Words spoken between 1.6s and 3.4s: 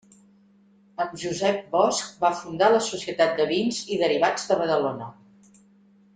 Bosch va fundar la Societat